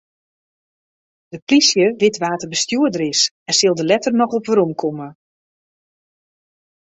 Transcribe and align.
De 1.31 1.37
plysje 1.47 1.85
wit 2.01 2.19
wa't 2.21 2.41
de 2.43 2.47
bestjoerder 2.53 3.03
is 3.13 3.21
en 3.49 3.55
sil 3.59 3.75
dêr 3.75 3.89
letter 3.91 4.13
noch 4.17 4.35
op 4.37 4.45
weromkomme. 4.47 5.07